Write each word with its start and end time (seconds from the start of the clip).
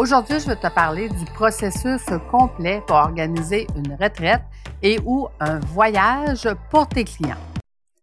Aujourd'hui, 0.00 0.40
je 0.40 0.46
vais 0.46 0.56
te 0.56 0.66
parler 0.66 1.10
du 1.10 1.26
processus 1.26 2.00
complet 2.30 2.82
pour 2.86 2.96
organiser 2.96 3.66
une 3.76 3.98
retraite 4.00 4.40
et 4.82 4.98
ou 5.04 5.28
un 5.40 5.58
voyage 5.58 6.48
pour 6.70 6.88
tes 6.88 7.04
clients. 7.04 7.36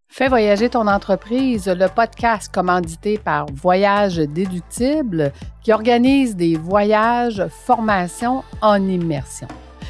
Fais 0.08 0.28
voyager 0.28 0.70
ton 0.70 0.86
entreprise, 0.86 1.68
le 1.68 1.88
podcast 1.88 2.54
commandité 2.54 3.18
par 3.18 3.48
Voyage 3.52 4.18
Déductible 4.18 5.32
qui 5.64 5.74
organise 5.74 6.36
des 6.36 6.56
voyages, 6.56 7.48
formations 7.66 8.44
en 8.62 8.76
immersion. 8.88 9.48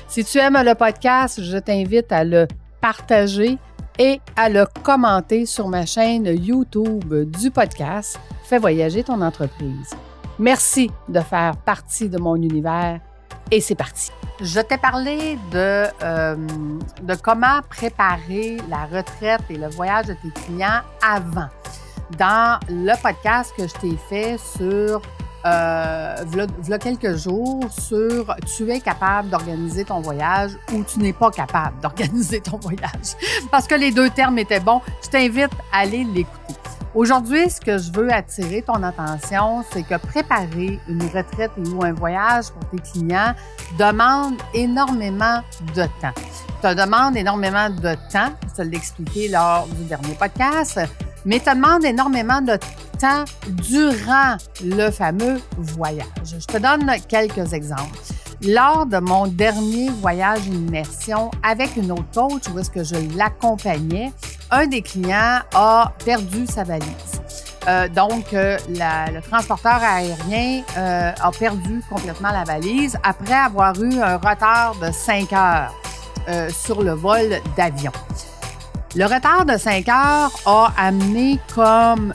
Si 0.08 0.24
tu 0.24 0.38
aimes 0.38 0.64
le 0.64 0.76
podcast, 0.76 1.44
je 1.44 1.58
t'invite 1.58 2.14
à 2.14 2.24
le 2.24 2.48
partager 2.80 3.58
et 4.00 4.22
à 4.38 4.48
le 4.48 4.66
commenter 4.82 5.46
sur 5.46 5.68
ma 5.68 5.86
chaîne 5.86 6.26
YouTube 6.26 7.14
du 7.38 7.52
podcast 7.52 8.18
Fais 8.46 8.60
voyager 8.60 9.04
ton 9.04 9.22
entreprise. 9.22 9.94
Merci 10.40 10.92
de 11.10 11.20
faire 11.20 11.58
partie 11.58 12.10
de 12.10 12.20
mon 12.20 12.36
univers 12.36 13.00
et 13.50 13.60
c'est 13.62 13.76
parti. 13.76 14.12
Je 14.40 14.60
t'ai 14.60 14.78
parlé 14.78 15.38
de, 15.52 15.88
euh, 16.04 16.36
de 17.02 17.16
comment 17.16 17.62
préparer 17.68 18.58
la 18.70 18.86
retraite 18.86 19.42
et 19.50 19.58
le 19.58 19.68
voyage 19.68 20.06
de 20.06 20.14
tes 20.14 20.30
clients 20.42 20.82
avant. 21.04 21.48
Dans 22.20 22.60
le 22.70 22.94
podcast 23.02 23.52
que 23.58 23.68
je 23.68 23.74
t'ai 23.74 23.98
fait 24.10 24.38
sur 24.38 25.02
euh, 25.46 26.78
quelques 26.80 27.16
jours 27.16 27.64
sur 27.72 28.36
tu 28.56 28.70
es 28.70 28.80
capable 28.80 29.30
d'organiser 29.30 29.86
ton 29.86 30.02
voyage 30.02 30.52
ou 30.74 30.84
tu 30.84 31.00
n'es 31.00 31.14
pas 31.14 31.32
capable 31.32 31.80
d'organiser 31.82 32.42
ton 32.42 32.58
voyage. 32.58 33.16
Parce 33.50 33.66
que 33.66 33.76
les 33.76 33.92
deux 33.92 34.10
termes 34.10 34.38
étaient 34.38 34.60
bons, 34.60 34.82
je 35.04 35.10
t'invite 35.10 35.52
à 35.74 35.80
aller 35.80 36.04
l'écouter. 36.04 36.57
Aujourd'hui, 36.96 37.50
ce 37.50 37.60
que 37.60 37.78
je 37.78 37.92
veux 37.92 38.12
attirer 38.12 38.62
ton 38.62 38.82
attention, 38.82 39.64
c'est 39.72 39.84
que 39.84 39.98
préparer 39.98 40.80
une 40.88 41.04
retraite 41.04 41.52
ou 41.58 41.84
un 41.84 41.94
voyage 41.94 42.46
pour 42.52 42.70
tes 42.70 42.78
clients 42.78 43.34
demande 43.78 44.36
énormément 44.54 45.42
de 45.76 45.84
temps. 46.02 46.14
Ça 46.62 46.74
demande 46.74 47.16
énormément 47.16 47.70
de 47.70 47.94
temps, 48.12 48.32
je 48.50 48.56
te 48.56 48.62
l'ai 48.64 48.78
expliqué 48.78 49.28
lors 49.28 49.68
du 49.68 49.84
dernier 49.84 50.16
podcast, 50.16 50.80
mais 51.26 51.40
ça 51.40 51.54
demande 51.54 51.86
énormément 51.86 52.42
de 52.42 52.58
temps 53.00 53.26
durant 53.48 54.38
le 54.64 54.90
fameux 54.90 55.40
voyage. 55.58 56.08
Je 56.24 56.46
te 56.46 56.58
donne 56.58 56.90
quelques 57.08 57.54
exemples. 57.54 58.00
Lors 58.44 58.86
de 58.86 58.98
mon 58.98 59.28
dernier 59.28 59.90
voyage 59.90 60.46
immersion 60.48 61.32
avec 61.44 61.76
une 61.76 61.92
autre 61.92 62.10
coach 62.14 62.44
où 62.54 62.60
est-ce 62.60 62.70
que 62.70 62.84
je 62.84 62.96
l'accompagnais, 63.18 64.12
un 64.52 64.68
des 64.68 64.82
clients 64.82 65.40
a 65.54 65.92
perdu 66.04 66.46
sa 66.48 66.64
valise. 66.64 67.22
Euh, 67.68 67.88
donc, 67.90 68.34
euh, 68.34 68.58
le 68.70 69.20
transporteur 69.20 69.80
aérien 69.84 70.62
euh, 70.78 71.12
a 71.20 71.32
perdu 71.32 71.82
complètement 71.90 72.32
la 72.32 72.46
valise 72.46 72.98
après 73.04 73.34
avoir 73.34 73.82
eu 73.82 74.00
un 74.02 74.16
retard 74.16 74.76
de 74.82 74.92
5 74.92 75.34
heures 75.34 75.74
sur 76.50 76.84
le 76.84 76.92
vol 76.92 77.40
d'avion. 77.56 77.92
Le 78.96 79.06
retard 79.06 79.46
de 79.46 79.58
5 79.58 79.88
heures 79.88 80.32
a 80.46 80.74
amené 80.78 81.40
comme 81.56 82.14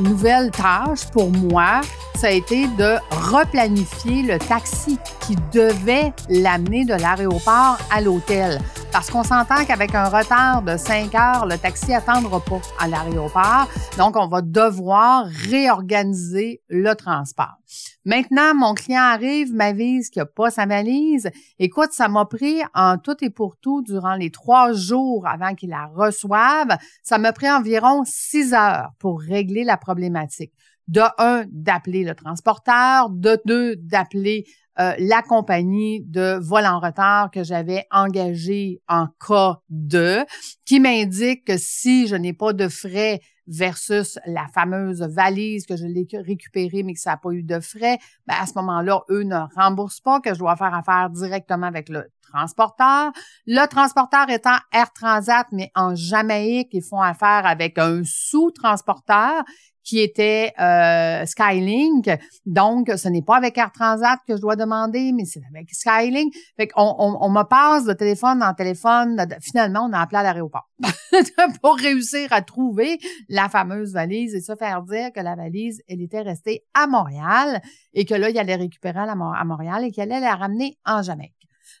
nouvelle 0.00 0.50
tâche 0.50 1.06
pour 1.12 1.30
moi, 1.30 1.82
ça 2.16 2.26
a 2.26 2.30
été 2.30 2.66
de 2.66 2.96
replanifier 3.32 4.22
le 4.22 4.38
taxi 4.40 4.98
qui 5.20 5.36
devait 5.52 6.12
l'amener 6.28 6.84
de 6.84 6.94
l'aéroport 6.94 7.78
à 7.92 8.00
l'hôtel. 8.00 8.60
Parce 8.92 9.10
qu'on 9.10 9.22
s'entend 9.22 9.64
qu'avec 9.64 9.94
un 9.94 10.04
retard 10.04 10.60
de 10.60 10.76
5 10.76 11.14
heures, 11.14 11.46
le 11.46 11.56
taxi 11.56 11.94
attendra 11.94 12.40
pas 12.40 12.60
à 12.78 12.86
l'aéroport. 12.86 13.66
Donc, 13.96 14.16
on 14.16 14.28
va 14.28 14.42
devoir 14.42 15.24
réorganiser 15.24 16.60
le 16.68 16.94
transport. 16.94 17.56
Maintenant, 18.04 18.54
mon 18.54 18.74
client 18.74 19.00
arrive, 19.00 19.54
m'avise 19.54 20.10
qu'il 20.10 20.20
n'a 20.20 20.26
pas 20.26 20.50
sa 20.50 20.66
valise. 20.66 21.30
Écoute, 21.58 21.92
ça 21.92 22.08
m'a 22.08 22.26
pris 22.26 22.60
en 22.74 22.98
tout 22.98 23.16
et 23.24 23.30
pour 23.30 23.56
tout 23.56 23.80
durant 23.80 24.14
les 24.14 24.30
trois 24.30 24.74
jours 24.74 25.26
avant 25.26 25.54
qu'il 25.54 25.70
la 25.70 25.86
reçoive, 25.86 26.76
ça 27.02 27.16
m'a 27.16 27.32
pris 27.32 27.50
environ 27.50 28.02
six 28.04 28.52
heures 28.52 28.90
pour 28.98 29.20
régler 29.20 29.64
la 29.64 29.78
problématique 29.78 30.52
de 30.88 31.00
un, 31.18 31.44
d'appeler 31.50 32.04
le 32.04 32.14
transporteur, 32.14 33.08
de 33.08 33.40
deux, 33.46 33.76
d'appeler 33.76 34.44
euh, 34.80 34.94
la 34.98 35.22
compagnie 35.22 36.00
de 36.00 36.38
vol 36.40 36.64
en 36.64 36.80
retard 36.80 37.30
que 37.30 37.44
j'avais 37.44 37.86
engagée 37.90 38.80
en 38.88 39.06
cas 39.26 39.60
de, 39.68 40.24
qui 40.64 40.80
m'indique 40.80 41.44
que 41.44 41.56
si 41.58 42.06
je 42.06 42.16
n'ai 42.16 42.32
pas 42.32 42.52
de 42.52 42.68
frais 42.68 43.20
versus 43.46 44.18
la 44.26 44.46
fameuse 44.48 45.02
valise 45.02 45.66
que 45.66 45.76
je 45.76 45.84
l'ai 45.84 46.06
récupérée 46.12 46.82
mais 46.82 46.94
que 46.94 47.00
ça 47.00 47.10
n'a 47.10 47.16
pas 47.16 47.32
eu 47.32 47.42
de 47.42 47.60
frais, 47.60 47.98
ben 48.26 48.34
à 48.40 48.46
ce 48.46 48.54
moment-là, 48.56 49.02
eux 49.10 49.24
ne 49.24 49.40
remboursent 49.56 50.00
pas, 50.00 50.20
que 50.20 50.32
je 50.32 50.38
dois 50.38 50.56
faire 50.56 50.74
affaire 50.74 51.10
directement 51.10 51.66
avec 51.66 51.88
le 51.88 52.06
transporteur. 52.32 53.12
Le 53.46 53.66
transporteur 53.66 54.30
étant 54.30 54.56
Air 54.72 54.92
Transat, 54.92 55.46
mais 55.52 55.70
en 55.74 55.94
Jamaïque, 55.94 56.70
ils 56.72 56.82
font 56.82 57.00
affaire 57.00 57.44
avec 57.44 57.78
un 57.78 58.02
sous-transporteur 58.04 59.42
qui 59.84 60.00
était 60.00 60.52
euh, 60.60 61.24
Skylink. 61.26 62.10
Donc, 62.46 62.90
ce 62.96 63.08
n'est 63.08 63.22
pas 63.22 63.36
avec 63.36 63.58
Air 63.58 63.72
Transat 63.72 64.18
que 64.26 64.36
je 64.36 64.40
dois 64.40 64.56
demander, 64.56 65.12
mais 65.12 65.24
c'est 65.24 65.42
avec 65.54 65.70
Skylink. 65.70 66.32
Fait 66.56 66.68
qu'on 66.68 66.94
on, 66.98 67.30
me 67.30 67.42
passe 67.42 67.84
de 67.84 67.92
téléphone 67.92 68.42
en 68.42 68.54
téléphone. 68.54 69.24
Finalement, 69.40 69.88
on 69.90 69.92
a 69.92 70.00
appelé 70.00 70.18
à 70.18 70.22
l'aéroport 70.22 70.68
pour 71.62 71.76
réussir 71.76 72.32
à 72.32 72.42
trouver 72.42 72.98
la 73.28 73.48
fameuse 73.48 73.92
valise 73.92 74.34
et 74.34 74.40
se 74.40 74.54
faire 74.54 74.82
dire 74.82 75.10
que 75.14 75.20
la 75.20 75.34
valise, 75.34 75.80
elle 75.88 76.00
était 76.00 76.22
restée 76.22 76.64
à 76.74 76.86
Montréal 76.86 77.60
et 77.94 78.04
que 78.04 78.14
là, 78.14 78.30
il 78.30 78.38
allait 78.38 78.56
récupérer 78.56 79.00
à, 79.00 79.12
à 79.12 79.44
Montréal 79.44 79.84
et 79.84 79.90
qu'elle 79.90 80.12
allait 80.12 80.24
la 80.24 80.36
ramener 80.36 80.78
en 80.84 81.02
Jamaïque. 81.02 81.32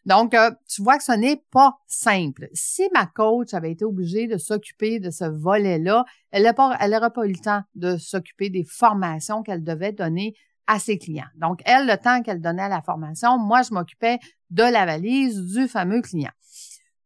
Donc, 0.04 0.34
euh, 0.34 0.50
tu 0.68 0.82
vois 0.82 0.98
que 0.98 1.04
ce 1.04 1.12
n'est 1.12 1.42
pas 1.50 1.78
simple. 1.86 2.48
Si 2.54 2.88
ma 2.92 3.06
coach 3.06 3.54
avait 3.54 3.70
été 3.72 3.84
obligée 3.84 4.26
de 4.26 4.36
s'occuper 4.36 4.98
de 4.98 5.10
ce 5.10 5.24
volet-là, 5.24 6.04
elle 6.32 6.42
n'aurait 6.42 7.10
pas, 7.10 7.26
eu 7.26 7.32
le 7.32 7.38
temps 7.38 7.62
de 7.74 7.96
s'occuper 7.96 8.50
des 8.50 8.64
formations 8.64 9.42
qu'elle 9.42 9.62
devait 9.62 9.92
donner 9.92 10.34
à 10.66 10.78
ses 10.78 10.98
clients. 10.98 11.26
Donc, 11.36 11.60
elle, 11.64 11.86
le 11.86 11.96
temps 11.96 12.22
qu'elle 12.22 12.40
donnait 12.40 12.62
à 12.62 12.68
la 12.68 12.82
formation, 12.82 13.38
moi, 13.38 13.62
je 13.62 13.72
m'occupais 13.72 14.18
de 14.50 14.62
la 14.62 14.86
valise 14.86 15.40
du 15.40 15.68
fameux 15.68 16.02
client. 16.02 16.30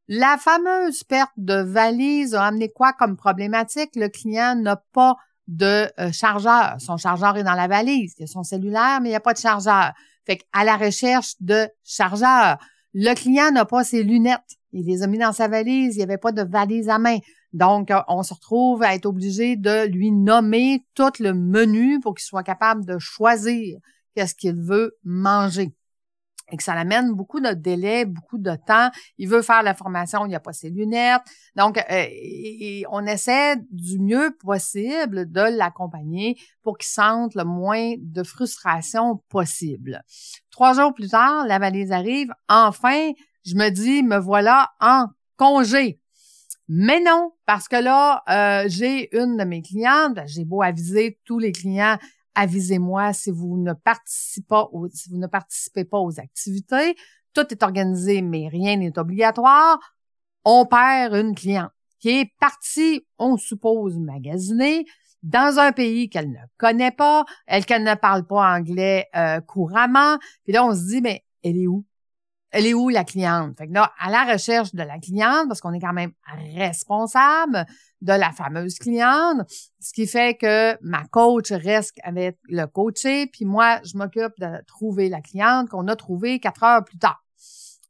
La 0.09 0.39
fameuse 0.39 1.03
perte 1.03 1.33
de 1.37 1.55
valise 1.55 2.35
a 2.35 2.45
amené 2.45 2.71
quoi 2.71 2.93
comme 2.93 3.17
problématique? 3.17 3.91
Le 3.97 4.09
client 4.09 4.55
n'a 4.55 4.77
pas 4.77 5.17
de 5.49 5.91
euh, 5.99 6.13
chargeur. 6.13 6.77
Son 6.79 6.97
chargeur 6.97 7.37
est 7.37 7.45
dans 7.45 7.55
la 7.55 7.67
valise. 7.67 8.15
Il 8.19 8.23
y 8.23 8.25
a 8.25 8.27
son 8.27 8.43
cellulaire, 8.43 9.01
mais 9.01 9.09
il 9.09 9.13
n'y 9.13 9.17
a 9.17 9.21
pas 9.21 9.35
de 9.35 9.39
chargeur. 9.39 9.93
Fait 10.25 10.39
qu'à 10.39 10.65
la 10.65 10.77
recherche 10.77 11.35
de 11.41 11.69
chargeur, 11.85 12.59
le 12.99 13.15
client 13.15 13.51
n'a 13.51 13.67
pas 13.67 13.85
ses 13.85 14.03
lunettes. 14.03 14.57
Il 14.73 14.87
les 14.87 15.03
a 15.03 15.07
mis 15.07 15.19
dans 15.19 15.33
sa 15.35 15.49
valise. 15.49 15.95
Il 15.95 15.99
n'y 15.99 16.03
avait 16.03 16.17
pas 16.17 16.33
de 16.33 16.43
valise 16.43 16.89
à 16.89 16.99
main. 16.99 17.19
Donc, 17.53 17.91
euh, 17.91 18.01
on 18.09 18.23
se 18.23 18.33
retrouve 18.33 18.83
à 18.83 18.95
être 18.95 19.05
obligé 19.05 19.57
de 19.57 19.87
lui 19.87 20.11
nommer 20.11 20.83
tout 20.95 21.13
le 21.21 21.35
menu 21.35 22.01
pour 22.01 22.15
qu'il 22.15 22.25
soit 22.25 22.43
capable 22.43 22.87
de 22.87 22.99
choisir 22.99 23.79
qu'est-ce 24.15 24.35
qu'il 24.35 24.57
veut 24.57 24.97
manger 25.05 25.75
et 26.51 26.57
que 26.57 26.63
ça 26.63 26.75
l'amène 26.75 27.13
beaucoup 27.13 27.41
de 27.41 27.53
délai, 27.53 28.05
beaucoup 28.05 28.39
de 28.39 28.55
temps. 28.67 28.91
Il 29.19 29.29
veut 29.29 29.43
faire 29.43 29.63
la 29.63 29.75
formation, 29.75 30.25
il 30.27 30.29
n'y 30.29 30.35
a 30.35 30.41
pas 30.41 30.53
ses 30.53 30.71
lunettes. 30.71 31.23
Donc, 31.57 31.83
euh, 31.91 32.07
on 32.91 33.05
essaie 33.07 33.57
du 33.71 33.99
mieux 33.99 34.37
possible 34.39 35.31
de 35.31 35.57
l'accompagner 35.57 36.37
pour 36.63 36.79
qu'il 36.79 36.89
sente 36.89 37.35
le 37.35 37.45
moins 37.45 37.95
de 37.99 38.23
frustration 38.23 39.23
possible. 39.29 40.03
Trois 40.51 40.75
jours 40.75 40.95
plus 40.95 41.09
tard, 41.09 41.47
la 41.47 41.59
valise 41.59 41.93
arrive. 41.93 42.33
Enfin, 42.49 43.13
je 43.45 43.55
me 43.55 43.71
dis, 43.71 44.03
me 44.03 44.19
voilà 44.19 44.71
en 44.81 45.07
congé. 45.37 46.01
Mais 46.69 47.01
non, 47.01 47.33
parce 47.45 47.69
que 47.69 47.77
là, 47.77 48.23
euh, 48.29 48.65
j'ai 48.69 49.17
une 49.17 49.37
de 49.37 49.45
mes 49.45 49.63
clientes, 49.63 50.19
j'ai 50.27 50.45
beau 50.45 50.63
aviser 50.63 51.21
tous 51.25 51.39
les 51.39 51.53
clients 51.53 51.97
avisez-moi 52.37 53.13
si 53.13 53.33
vous 53.33 53.57
ne 53.57 53.73
participez 53.73 55.85
pas 55.85 55.99
aux, 55.99 56.21
activités. 56.21 56.95
Tout 57.33 57.47
est 57.51 57.63
organisé, 57.63 58.23
mais 58.23 58.49
rien 58.49 58.77
n'est 58.77 58.99
obligatoire. 58.99 59.79
On 60.45 60.67
perd 60.67 61.15
une 61.15 61.35
cliente 61.35 61.73
qui 61.99 62.11
est 62.11 62.33
partie, 62.39 63.07
on 63.19 63.37
suppose, 63.37 63.99
magasiner 63.99 64.87
dans 65.23 65.59
un 65.59 65.73
pays 65.73 66.09
qu'elle 66.09 66.31
ne 66.31 66.39
connaît 66.57 66.93
pas, 66.93 67.25
elle 67.47 67.65
qu'elle 67.65 67.83
ne 67.83 67.95
parle 67.95 68.27
pas 68.27 68.55
anglais 68.55 69.09
euh, 69.17 69.41
couramment. 69.41 70.19
Puis 70.45 70.53
là, 70.53 70.65
on 70.65 70.75
se 70.75 70.87
dit, 70.87 71.01
mais 71.01 71.25
elle 71.43 71.57
est 71.57 71.67
où? 71.67 71.85
Elle 72.57 72.67
est 72.67 72.75
où 72.75 72.89
la 72.89 73.05
cliente? 73.05 73.59
Fait 73.59 73.67
que 73.67 73.75
là, 73.75 73.93
à 73.99 74.11
la 74.11 74.25
recherche 74.25 74.75
de 74.75 74.83
la 74.83 74.99
cliente, 74.99 75.47
parce 75.47 75.61
qu'on 75.61 75.75
est 75.75 75.81
quand 75.81 75.93
même 75.93 76.13
responsable 76.55 77.67
de 78.01 78.13
la 78.15 78.33
fameuse 78.33 78.79
cliente, 78.79 79.43
ce 79.79 79.93
qui 79.93 80.07
fait 80.07 80.39
que 80.39 80.77
ma 80.81 81.05
coach 81.05 81.53
reste 81.53 81.99
avec 82.03 82.39
le 82.49 82.65
coaché, 82.67 83.27
puis 83.27 83.45
moi, 83.45 83.81
je 83.85 83.99
m'occupe 83.99 84.33
de 84.39 84.65
trouver 84.67 85.11
la 85.11 85.21
cliente 85.21 85.69
qu'on 85.69 85.87
a 85.87 85.97
trouvée 85.97 86.41
quatre 86.41 86.63
heures 86.63 86.85
plus 86.85 86.99
tard. 86.99 87.23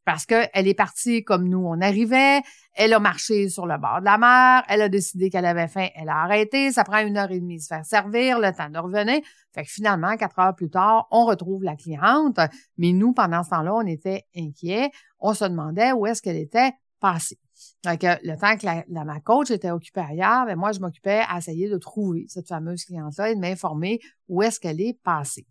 Parce 0.06 0.24
qu'elle 0.24 0.68
est 0.68 0.74
partie 0.74 1.24
comme 1.24 1.48
nous, 1.48 1.66
on 1.66 1.80
arrivait, 1.80 2.40
elle 2.74 2.94
a 2.94 3.00
marché 3.00 3.48
sur 3.48 3.66
le 3.66 3.76
bord 3.76 3.98
de 3.98 4.04
la 4.04 4.18
mer, 4.18 4.62
elle 4.68 4.82
a 4.82 4.88
décidé 4.88 5.30
qu'elle 5.30 5.44
avait 5.44 5.66
faim, 5.66 5.88
elle 5.96 6.08
a 6.08 6.18
arrêté, 6.22 6.70
ça 6.70 6.84
prend 6.84 7.00
une 7.00 7.16
heure 7.18 7.32
et 7.32 7.40
demie 7.40 7.56
de 7.56 7.62
se 7.62 7.66
faire 7.66 7.84
servir, 7.84 8.38
le 8.38 8.52
temps 8.52 8.70
de 8.70 8.78
revenir. 8.78 9.20
Fait 9.52 9.64
que 9.64 9.70
finalement, 9.70 10.16
quatre 10.16 10.38
heures 10.38 10.54
plus 10.54 10.70
tard, 10.70 11.08
on 11.10 11.26
retrouve 11.26 11.64
la 11.64 11.74
cliente, 11.74 12.38
mais 12.78 12.92
nous, 12.92 13.14
pendant 13.14 13.42
ce 13.42 13.50
temps-là, 13.50 13.74
on 13.74 13.86
était 13.86 14.22
inquiets, 14.36 14.90
on 15.18 15.34
se 15.34 15.44
demandait 15.44 15.90
où 15.90 16.06
est-ce 16.06 16.22
qu'elle 16.22 16.36
était 16.36 16.70
passée. 17.00 17.40
Donc, 17.84 18.00
le 18.02 18.36
temps 18.36 18.56
que 18.56 19.04
ma 19.04 19.20
coach 19.20 19.50
était 19.50 19.70
occupée 19.70 20.00
ailleurs, 20.00 20.46
ben 20.46 20.56
moi, 20.56 20.72
je 20.72 20.80
m'occupais 20.80 21.22
à 21.28 21.38
essayer 21.38 21.68
de 21.68 21.78
trouver 21.78 22.26
cette 22.28 22.48
fameuse 22.48 22.84
cliente-là 22.84 23.30
et 23.30 23.34
de 23.34 23.40
m'informer 23.40 24.00
où 24.28 24.42
est-ce 24.42 24.58
qu'elle 24.58 24.80
est 24.80 24.98
passée. 25.02 25.46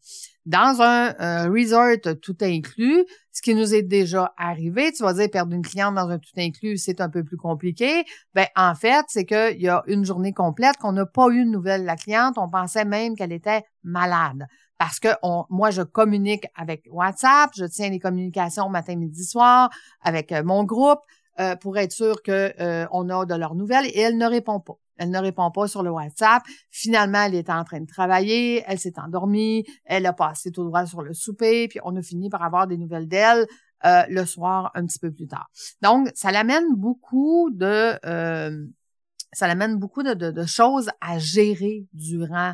Dans 0.46 0.81
un 0.81 1.50
resort 1.50 1.98
tout 2.22 2.38
inclus, 2.42 3.06
ce 3.31 3.42
qui 3.42 3.56
nous 3.56 3.74
est 3.74 3.84
déjà 3.84 4.34
arrivé, 4.38 4.92
tu 4.92 5.04
vas 5.04 5.13
dire 5.13 5.30
perdre 5.30 5.54
une 5.54 5.62
cliente 5.62 5.96
dans 5.96 6.10
un 6.10 6.19
tout 6.19 6.38
inclus, 6.38 6.78
c'est 6.78 7.02
un 7.02 7.10
peu 7.10 7.24
plus 7.24 7.38
compliqué. 7.38 8.04
Ben 8.34 8.48
en 8.56 8.75
fait, 8.75 9.06
c'est 9.07 9.25
qu'il 9.25 9.62
y 9.62 9.68
a 9.68 9.84
une 9.88 10.06
journée 10.06 10.34
complète 10.34 10.78
qu'on 10.78 10.92
n'a 10.92 11.06
pas 11.06 11.30
eu 11.30 11.44
de 11.44 11.50
nouvelles 11.50 11.81
de 11.81 11.86
la 11.86 11.96
cliente. 11.96 12.36
On 12.38 12.50
pensait 12.50 12.86
même 12.86 13.16
qu'elle 13.16 13.31
était 13.31 13.63
malade 13.84 14.46
parce 14.78 15.00
que 15.00 15.10
moi, 15.50 15.72
je 15.72 15.81
communique 15.81 16.46
avec 16.56 16.88
WhatsApp, 16.92 17.52
je 17.56 17.66
tiens 17.66 17.90
les 17.90 18.00
communications 18.00 18.69
matin, 18.69 18.96
midi, 18.96 19.24
soir 19.24 19.69
avec 20.02 20.31
euh, 20.31 20.44
mon 20.44 20.63
groupe. 20.63 21.00
Euh, 21.42 21.58
pour 21.58 21.78
être 21.78 21.92
sûr 21.92 22.24
que 22.24 22.54
euh, 22.62 22.88
on 22.92 23.10
a 23.10 23.26
de 23.26 23.36
leurs 23.36 23.56
nouvelles 23.56 23.88
et 23.88 24.00
elle 24.00 24.18
ne 24.18 24.26
répond 24.26 24.62
pas. 24.62 24.76
Elle 24.96 25.10
ne 25.10 25.20
répond 25.20 25.52
pas 25.52 25.68
sur 25.68 25.84
le 25.84 25.92
WhatsApp. 25.92 26.44
Finalement, 26.72 27.24
elle 27.24 27.36
était 27.36 27.52
en 27.52 27.66
train 27.66 27.82
de 27.82 27.86
travailler, 27.86 28.64
elle 28.68 28.80
s'est 28.80 28.98
endormie, 28.98 29.66
elle 29.84 30.06
a 30.06 30.14
passé 30.14 30.52
tout 30.52 30.64
droit 30.64 30.86
sur 30.86 31.02
le 31.02 31.14
souper, 31.14 31.68
puis 31.68 31.80
on 31.84 31.94
a 31.98 32.02
fini 32.02 32.30
par 32.30 32.42
avoir 32.42 32.68
des 32.68 32.78
nouvelles 32.78 33.10
d'elle 33.10 33.48
euh, 33.86 34.04
le 34.08 34.26
soir 34.26 34.72
un 34.76 34.86
petit 34.86 34.98
peu 34.98 35.12
plus 35.12 35.28
tard. 35.28 35.50
Donc, 35.82 36.10
ça 36.16 36.32
l'amène 36.32 36.74
beaucoup 36.74 37.50
de 37.52 38.00
ça 39.34 39.48
l'amène 39.50 39.76
beaucoup 39.76 40.04
de, 40.04 40.14
de, 40.14 40.46
choses 40.46 40.90
à 41.02 41.20
gérer 41.20 41.86
durant 41.92 42.54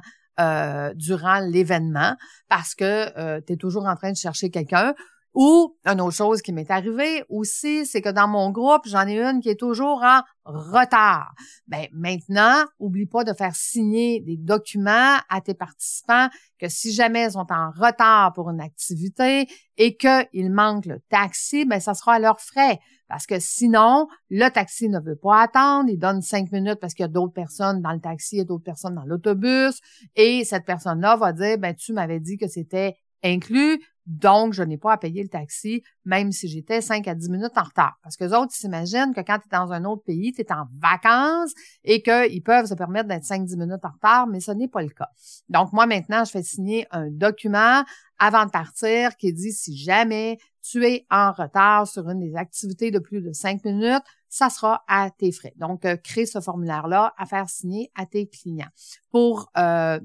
durant 0.96 1.40
l'événement 1.40 2.16
parce 2.50 2.74
que 2.74 3.40
tu 3.42 3.54
es 3.54 3.58
toujours 3.58 3.86
en 3.86 3.96
train 3.96 4.12
de 4.12 4.18
chercher 4.18 4.50
quelqu'un 4.50 4.96
ou, 5.34 5.78
une 5.86 6.02
autre 6.02 6.16
chose 6.16 6.42
qui 6.42 6.52
m'est 6.52 6.70
arrivée 6.70 7.24
aussi, 7.30 7.86
c'est 7.86 8.02
que 8.02 8.10
dans 8.10 8.28
mon 8.28 8.52
groupe, 8.52 8.82
j'en 8.86 9.08
ai 9.08 9.18
une 9.18 9.40
qui 9.40 9.50
est 9.50 9.60
toujours 9.60 10.04
en 10.04 10.22
retard. 10.44 11.34
Ben, 11.68 11.88
maintenant, 11.94 12.66
oublie 12.80 13.06
pas 13.06 13.24
de 13.24 13.34
faire 13.34 13.56
signer 13.56 14.20
des 14.20 14.36
documents 14.36 15.18
à 15.30 15.40
tes 15.42 15.54
participants 15.54 16.28
que 16.60 16.68
si 16.68 16.92
jamais 16.92 17.26
ils 17.26 17.32
sont 17.32 17.48
en 17.50 17.72
retard 17.72 18.34
pour 18.34 18.50
une 18.50 18.60
activité 18.60 19.48
et 19.78 19.96
qu'il 19.96 20.52
manque 20.52 20.86
le 20.86 21.00
taxi, 21.10 21.66
ben, 21.66 21.80
ça 21.80 21.94
sera 21.94 22.16
à 22.16 22.20
leurs 22.20 22.42
frais. 22.42 22.80
Parce 23.08 23.26
que 23.26 23.40
sinon, 23.40 24.08
le 24.30 24.50
taxi 24.50 24.90
ne 24.90 25.00
veut 25.00 25.16
pas 25.16 25.42
attendre, 25.42 25.90
il 25.90 25.98
donne 25.98 26.22
cinq 26.22 26.52
minutes 26.52 26.80
parce 26.80 26.94
qu'il 26.94 27.04
y 27.04 27.06
a 27.06 27.10
d'autres 27.10 27.34
personnes 27.34 27.82
dans 27.82 27.92
le 27.92 28.00
taxi, 28.00 28.36
il 28.36 28.38
y 28.40 28.42
a 28.42 28.46
d'autres 28.46 28.64
personnes 28.64 28.96
dans 28.96 29.06
l'autobus, 29.06 29.80
et 30.16 30.44
cette 30.46 30.66
personne-là 30.66 31.18
va 31.18 31.34
dire, 31.34 31.58
ben, 31.58 31.76
tu 31.76 31.94
m'avais 31.94 32.20
dit 32.20 32.38
que 32.38 32.48
c'était 32.48 32.96
inclus, 33.24 33.80
donc, 34.08 34.54
je 34.54 34.64
n'ai 34.64 34.78
pas 34.78 34.94
à 34.94 34.98
payer 34.98 35.22
le 35.22 35.30
taxi, 35.30 35.84
même 36.06 36.32
si 36.32 36.48
j'étais 36.48 36.82
5 36.82 37.08
à 37.08 37.16
10 37.16 37.30
minutes 37.30 37.56
en 37.56 37.64
retard. 37.64 37.98
Parce 38.02 38.18
que 38.18 38.24
les 38.24 38.34
autres 38.34 38.52
s'imaginent 38.52 39.14
que 39.14 39.22
quand 39.22 39.38
tu 39.38 39.48
es 39.48 39.58
dans 39.58 39.72
un 39.72 39.86
autre 39.86 40.04
pays, 40.04 40.34
tu 40.34 40.42
es 40.42 40.52
en 40.52 40.66
vacances 40.80 41.54
et 41.84 42.02
qu'ils 42.02 42.42
peuvent 42.42 42.66
se 42.66 42.74
permettre 42.74 43.08
d'être 43.08 43.24
5-10 43.24 43.58
minutes 43.58 43.84
en 43.84 43.92
retard, 43.92 44.28
mais 44.28 44.40
ce 44.40 44.52
n'est 44.52 44.68
pas 44.68 44.82
le 44.82 44.90
cas. 44.90 45.10
Donc, 45.50 45.72
moi, 45.72 45.86
maintenant, 45.86 46.26
je 46.26 46.32
fais 46.32 46.44
signer 46.44 46.88
un 46.92 47.10
document 47.10 47.84
avant 48.18 48.46
de 48.46 48.52
partir 48.52 49.16
qui 49.18 49.34
dit 49.34 49.52
si 49.52 49.78
jamais 49.78 50.40
tu 50.64 50.86
es 50.86 51.06
en 51.12 51.32
retard 51.32 51.88
sur 51.88 52.10
une 52.10 52.20
des 52.20 52.36
activités 52.36 52.92
de 52.92 53.00
plus 53.00 53.22
de 53.22 53.34
5 53.34 53.64
minutes, 53.66 54.04
ça 54.30 54.50
sera 54.50 54.84
à 54.88 55.12
tes 55.12 55.32
frais. 55.32 55.54
Donc, 55.58 55.86
euh, 55.86 55.96
crée 55.96 56.26
ce 56.26 56.42
formulaire-là 56.42 57.14
à 57.18 57.26
faire 57.26 57.50
signer 57.50 57.92
à 57.96 58.06
tes 58.06 58.28
clients 58.28 58.70
pour 59.12 59.52
euh, 59.58 60.00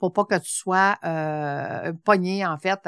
pour 0.00 0.12
pas 0.12 0.24
que 0.24 0.38
tu 0.38 0.50
sois 0.50 0.96
euh, 1.04 1.92
pogné, 2.04 2.44
en 2.44 2.58
fait, 2.58 2.80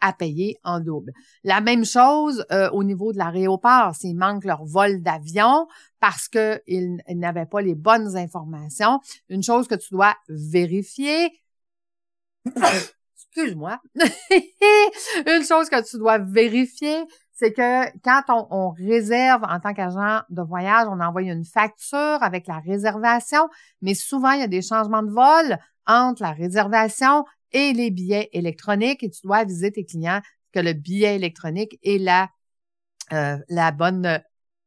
à 0.00 0.12
payer 0.12 0.58
en 0.64 0.80
double. 0.80 1.12
La 1.44 1.60
même 1.60 1.84
chose 1.84 2.44
euh, 2.50 2.68
au 2.70 2.82
niveau 2.82 3.12
de 3.12 3.18
l'aéroport, 3.18 3.94
s'ils 3.94 4.16
manquent 4.16 4.44
leur 4.44 4.64
vol 4.64 5.02
d'avion 5.02 5.68
parce 6.00 6.28
qu'ils 6.28 7.02
n'avaient 7.08 7.46
pas 7.46 7.60
les 7.62 7.74
bonnes 7.74 8.16
informations, 8.16 9.00
une 9.28 9.42
chose 9.42 9.68
que 9.68 9.74
tu 9.74 9.88
dois 9.92 10.16
vérifier, 10.28 11.30
excuse-moi, 13.16 13.80
une 13.94 15.44
chose 15.44 15.68
que 15.68 15.88
tu 15.88 15.98
dois 15.98 16.18
vérifier, 16.18 17.04
c'est 17.32 17.52
que 17.52 17.98
quand 17.98 18.46
on, 18.50 18.70
réserve 18.70 19.42
en 19.48 19.58
tant 19.58 19.74
qu'agent 19.74 20.20
de 20.30 20.42
voyage, 20.42 20.86
on 20.88 21.00
envoie 21.00 21.22
une 21.22 21.44
facture 21.44 22.18
avec 22.20 22.46
la 22.46 22.58
réservation, 22.60 23.48
mais 23.82 23.94
souvent, 23.94 24.30
il 24.30 24.40
y 24.40 24.44
a 24.44 24.48
des 24.48 24.62
changements 24.62 25.02
de 25.02 25.10
vol 25.10 25.58
entre 25.86 26.22
la 26.22 26.32
réservation 26.32 27.24
et 27.52 27.72
les 27.72 27.90
billets 27.90 28.30
électroniques 28.32 29.02
et 29.02 29.10
tu 29.10 29.20
dois 29.22 29.38
aviser 29.38 29.72
tes 29.72 29.84
clients 29.84 30.20
que 30.52 30.60
le 30.60 30.72
billet 30.72 31.16
électronique 31.16 31.78
est 31.82 31.98
la, 31.98 32.28
euh, 33.12 33.38
la 33.48 33.72
bonne 33.72 34.20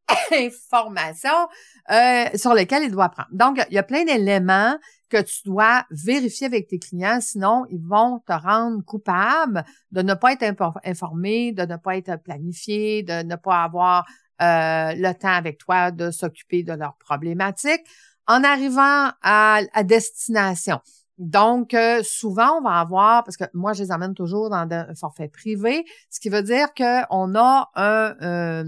information 0.32 1.48
euh, 1.92 2.26
sur 2.36 2.54
lequel 2.54 2.84
il 2.84 2.92
doit 2.92 3.10
prendre. 3.10 3.30
Donc, 3.32 3.64
il 3.70 3.74
y 3.74 3.78
a 3.78 3.84
plein 3.84 4.04
d'éléments 4.04 4.78
que 5.10 5.22
tu 5.22 5.42
dois 5.46 5.86
vérifier 5.90 6.48
avec 6.48 6.68
tes 6.68 6.80
clients, 6.80 7.20
sinon 7.22 7.66
ils 7.70 7.82
vont 7.82 8.20
te 8.28 8.34
rendre 8.34 8.84
coupable 8.84 9.64
de 9.92 10.02
ne 10.02 10.14
pas 10.14 10.34
être 10.34 10.44
informé, 10.84 11.54
de 11.54 11.64
ne 11.64 11.78
pas 11.78 11.96
être 11.96 12.18
planifié, 12.24 13.04
de 13.04 13.24
ne 13.24 13.36
pas 13.36 13.64
avoir 13.64 14.06
euh, 14.42 14.94
le 14.94 15.14
temps 15.14 15.34
avec 15.34 15.58
toi 15.58 15.92
de 15.92 16.12
s'occuper 16.12 16.64
de 16.64 16.74
leurs 16.74 16.98
problématiques. 16.98 17.84
En 18.28 18.44
arrivant 18.44 19.12
à, 19.22 19.62
à 19.74 19.84
destination, 19.84 20.82
donc, 21.18 21.74
euh, 21.74 22.04
souvent, 22.04 22.60
on 22.60 22.62
va 22.62 22.80
avoir, 22.80 23.24
parce 23.24 23.38
que 23.38 23.46
moi, 23.54 23.74
je 23.74 23.84
les 23.84 23.92
emmène 23.92 24.14
toujours 24.14 24.50
dans 24.50 24.68
un 24.70 24.96
forfait 24.96 25.30
privé, 25.30 25.86
ce 26.10 26.20
qui 26.20 26.30
veut 26.30 26.44
dire 26.44 26.74
qu'on 26.76 27.36
a 27.36 27.70
un, 27.76 28.16
euh, 28.22 28.64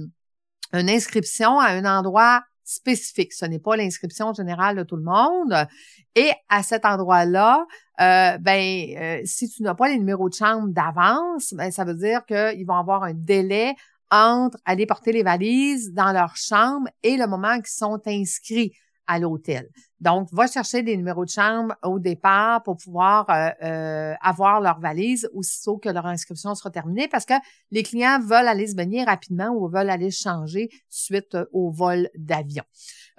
une 0.73 0.89
inscription 0.89 1.59
à 1.59 1.67
un 1.69 1.85
endroit 1.85 2.41
spécifique. 2.63 3.33
Ce 3.33 3.45
n'est 3.45 3.59
pas 3.59 3.75
l'inscription 3.75 4.33
générale 4.33 4.77
de 4.77 4.83
tout 4.83 4.95
le 4.95 5.03
monde. 5.03 5.67
Et 6.15 6.31
à 6.49 6.63
cet 6.63 6.85
endroit-là, 6.85 7.65
euh, 8.01 8.37
ben, 8.39 9.25
si 9.25 9.49
tu 9.49 9.63
n'as 9.63 9.75
pas 9.75 9.87
les 9.87 9.97
numéros 9.97 10.29
de 10.29 10.35
chambre 10.35 10.69
d'avance, 10.69 11.53
ben, 11.53 11.71
ça 11.71 11.83
veut 11.83 11.95
dire 11.95 12.25
qu'ils 12.25 12.65
vont 12.65 12.77
avoir 12.77 13.03
un 13.03 13.13
délai 13.13 13.75
entre 14.11 14.57
aller 14.65 14.87
porter 14.87 15.11
les 15.11 15.23
valises 15.23 15.93
dans 15.93 16.11
leur 16.11 16.35
chambre 16.35 16.87
et 17.03 17.15
le 17.15 17.27
moment 17.27 17.55
qu'ils 17.57 17.67
sont 17.67 18.01
inscrits 18.07 18.73
à 19.09 19.17
l'hôtel. 19.17 19.69
Donc, 19.99 20.29
va 20.31 20.45
chercher 20.45 20.83
des 20.83 20.95
numéros 20.95 21.25
de 21.25 21.31
chambre 21.31 21.75
au 21.83 21.97
départ 21.97 22.61
pour 22.61 22.77
pouvoir 22.77 23.27
euh, 23.29 23.49
euh, 23.63 24.13
avoir 24.21 24.61
leur 24.61 24.79
valise 24.79 25.27
aussitôt 25.33 25.77
que 25.77 25.89
leur 25.89 26.05
inscription 26.05 26.53
sera 26.53 26.69
terminée 26.69 27.07
parce 27.07 27.25
que 27.25 27.33
les 27.71 27.81
clients 27.81 28.19
veulent 28.21 28.47
aller 28.47 28.67
se 28.67 28.75
baigner 28.75 29.03
rapidement 29.03 29.49
ou 29.49 29.67
veulent 29.67 29.89
aller 29.89 30.11
changer 30.11 30.69
suite 30.89 31.35
au 31.51 31.71
vol 31.71 32.07
d'avion. 32.15 32.63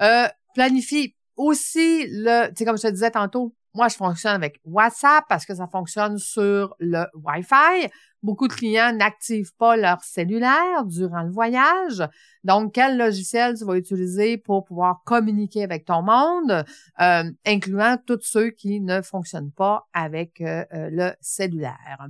Euh, 0.01 0.29
planifie 0.55 1.17
aussi 1.37 2.07
le, 2.09 2.55
tu 2.55 2.65
comme 2.65 2.77
je 2.77 2.83
te 2.83 2.93
disais 2.93 3.11
tantôt, 3.11 3.53
moi, 3.75 3.89
je 3.89 3.97
fonctionne 3.97 4.35
avec 4.35 4.61
WhatsApp 4.65 5.25
parce 5.29 5.47
que 5.47 5.55
ça 5.55 5.67
fonctionne 5.67 6.19
sur 6.19 6.75
le 6.79 7.05
Wi-Fi. 7.15 7.89
Beaucoup 8.23 8.49
de 8.49 8.53
clients 8.53 8.93
n'activent 8.93 9.55
pas 9.57 9.77
leur 9.77 10.03
cellulaire 10.03 10.85
durant 10.85 11.23
le 11.23 11.31
voyage. 11.31 12.03
Donc, 12.45 12.73
quel 12.73 12.97
logiciel 12.97 13.57
tu 13.59 13.65
vas 13.65 13.77
utiliser 13.77 14.39
pour 14.39 14.65
pouvoir 14.65 15.03
communiquer 15.05 15.63
avec 15.63 15.85
ton 15.85 16.03
monde, 16.03 16.65
euh, 17.01 17.25
incluant 17.47 17.97
tous 18.07 18.21
ceux 18.23 18.51
qui 18.51 18.81
ne 18.81 19.03
fonctionnent 19.03 19.53
pas 19.53 19.87
avec 19.93 20.41
euh, 20.41 20.65
euh, 20.73 20.89
le 20.91 21.13
cellulaire. 21.21 22.09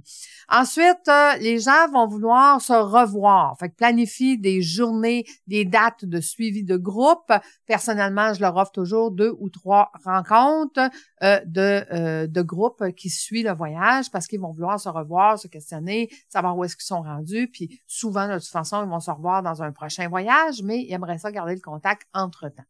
Ensuite, 0.49 1.11
les 1.41 1.59
gens 1.59 1.91
vont 1.93 2.07
vouloir 2.07 2.61
se 2.61 2.73
revoir. 2.73 3.57
Fait 3.59 3.69
que 3.71 3.75
planifie 3.75 4.39
des 4.39 4.63
journées, 4.63 5.25
des 5.47 5.65
dates 5.65 6.05
de 6.05 6.21
suivi 6.21 6.63
de 6.63 6.77
groupe. 6.77 7.33
Personnellement, 7.67 8.33
je 8.33 8.41
leur 8.41 8.57
offre 8.57 8.73
toujours 8.73 9.11
deux 9.11 9.35
ou 9.39 9.49
trois 9.49 9.91
rencontres 10.05 10.91
de, 11.23 12.27
de 12.27 12.43
groupe 12.43 12.93
qui 12.97 13.11
suivent 13.11 13.47
le 13.47 13.53
voyage 13.53 14.11
parce 14.11 14.27
qu'ils 14.27 14.41
vont 14.41 14.53
vouloir 14.53 14.79
se 14.79 14.89
revoir, 14.89 15.39
se 15.39 15.49
questionner, 15.49 16.00
savoir 16.29 16.57
où 16.57 16.65
est-ce 16.65 16.77
qu'ils 16.77 16.85
sont 16.85 17.03
rendus. 17.03 17.49
Puis 17.53 17.81
souvent, 17.87 18.29
de 18.29 18.39
toute 18.39 18.49
façon, 18.49 18.83
ils 18.85 18.89
vont 18.89 19.01
se 19.01 19.11
revoir 19.11 19.43
dans 19.43 19.63
un 19.63 19.73
prochain 19.73 20.09
voyage 20.09 20.31
mais 20.63 20.83
il 20.83 20.93
aimerait 20.93 21.19
ça 21.19 21.31
garder 21.33 21.55
le 21.55 21.61
contact 21.61 22.07
entre-temps. 22.15 22.65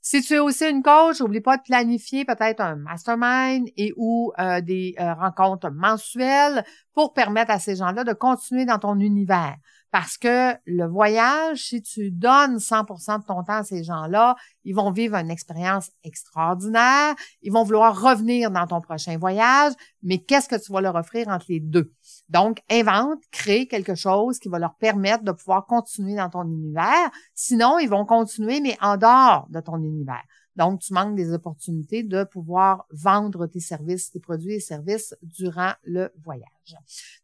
Si 0.00 0.22
tu 0.22 0.34
es 0.34 0.38
aussi 0.38 0.64
une 0.64 0.82
coach, 0.82 1.20
n'oublie 1.20 1.42
pas 1.42 1.58
de 1.58 1.62
planifier 1.62 2.24
peut-être 2.24 2.60
un 2.60 2.76
mastermind 2.76 3.68
et 3.76 3.92
ou 3.96 4.32
euh, 4.38 4.62
des 4.62 4.94
euh, 4.98 5.12
rencontres 5.12 5.70
mensuelles 5.70 6.64
pour 6.94 7.12
permettre 7.12 7.50
à 7.50 7.58
ces 7.58 7.76
gens-là 7.76 8.04
de 8.04 8.14
continuer 8.14 8.64
dans 8.64 8.78
ton 8.78 8.98
univers. 9.00 9.56
Parce 9.90 10.16
que 10.16 10.54
le 10.64 10.86
voyage, 10.86 11.58
si 11.58 11.82
tu 11.82 12.10
donnes 12.10 12.56
100% 12.56 13.20
de 13.20 13.24
ton 13.24 13.42
temps 13.42 13.58
à 13.58 13.64
ces 13.64 13.84
gens-là, 13.84 14.36
ils 14.64 14.74
vont 14.74 14.90
vivre 14.90 15.14
une 15.14 15.30
expérience 15.30 15.90
extraordinaire. 16.04 17.14
Ils 17.42 17.52
vont 17.52 17.64
vouloir 17.64 18.00
revenir 18.00 18.50
dans 18.50 18.66
ton 18.66 18.80
prochain 18.80 19.18
voyage. 19.18 19.72
Mais 20.02 20.18
qu'est-ce 20.18 20.48
que 20.48 20.56
tu 20.56 20.72
vas 20.72 20.80
leur 20.80 20.94
offrir 20.94 21.28
entre 21.28 21.46
les 21.48 21.60
deux? 21.60 21.92
Donc, 22.28 22.60
invente, 22.70 23.20
crée 23.30 23.66
quelque 23.66 23.94
chose 23.94 24.38
qui 24.38 24.48
va 24.48 24.58
leur 24.58 24.74
permettre 24.74 25.24
de 25.24 25.32
pouvoir 25.32 25.66
continuer 25.66 26.14
dans 26.14 26.28
ton 26.28 26.44
univers. 26.44 27.10
Sinon, 27.34 27.78
ils 27.78 27.88
vont 27.88 28.04
continuer, 28.04 28.60
mais 28.60 28.76
en 28.80 28.96
dehors 28.96 29.46
de 29.50 29.60
ton 29.60 29.82
univers. 29.82 30.24
Donc, 30.58 30.80
tu 30.80 30.92
manques 30.92 31.14
des 31.14 31.32
opportunités 31.32 32.02
de 32.02 32.24
pouvoir 32.24 32.84
vendre 32.90 33.46
tes 33.46 33.60
services, 33.60 34.10
tes 34.10 34.18
produits 34.18 34.54
et 34.54 34.60
services 34.60 35.14
durant 35.22 35.70
le 35.84 36.12
voyage. 36.24 36.76